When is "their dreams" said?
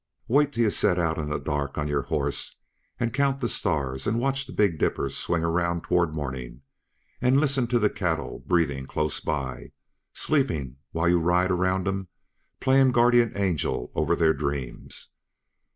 14.15-15.09